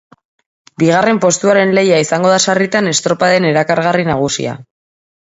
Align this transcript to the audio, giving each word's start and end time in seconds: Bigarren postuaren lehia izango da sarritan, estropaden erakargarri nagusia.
Bigarren 0.83 1.19
postuaren 1.25 1.73
lehia 1.79 1.99
izango 2.05 2.31
da 2.31 2.39
sarritan, 2.45 2.87
estropaden 2.93 3.47
erakargarri 3.51 4.07
nagusia. 4.09 4.57